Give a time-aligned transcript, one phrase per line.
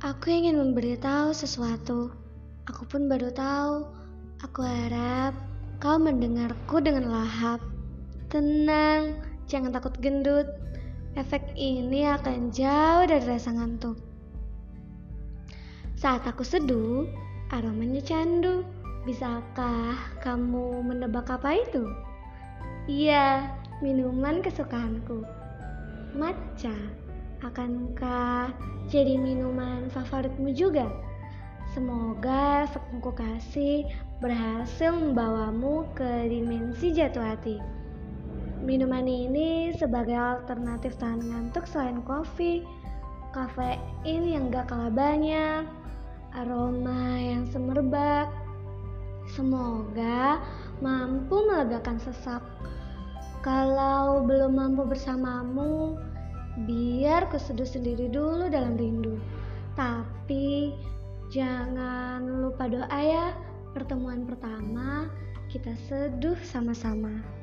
[0.00, 2.08] Aku ingin memberitahu sesuatu.
[2.68, 3.84] Aku pun baru tahu.
[4.40, 5.36] Aku harap
[5.76, 7.60] kau mendengarku dengan lahap.
[8.32, 10.48] Tenang, jangan takut gendut.
[11.20, 14.00] Efek ini akan jauh dari rasa ngantuk.
[16.00, 17.04] Saat aku seduh,
[17.52, 18.64] aromanya candu.
[19.04, 21.84] Bisakah kamu menebak apa itu?
[22.88, 25.24] Iya, minuman kesukaanku.
[26.12, 26.72] Matcha.
[27.40, 28.52] Akankah
[28.92, 30.92] jadi minuman favoritmu juga?
[31.72, 32.84] Semoga efek
[33.16, 33.88] kasih
[34.20, 37.56] berhasil membawamu ke dimensi jatuh hati.
[38.60, 42.60] Minuman ini sebagai alternatif tahan ngantuk selain kopi,
[43.32, 45.64] kafein yang gak kalah banyak,
[46.36, 48.28] aroma yang semerbak.
[49.32, 50.44] Semoga
[50.84, 52.44] mampu melegakan sesak.
[53.40, 55.96] Kalau belum mampu bersamamu,
[56.68, 59.16] biar keseduh sendiri dulu dalam rindu.
[59.72, 60.76] Tapi
[61.32, 63.32] jangan lupa doa ya,
[63.72, 65.08] pertemuan pertama
[65.48, 67.39] kita seduh sama-sama.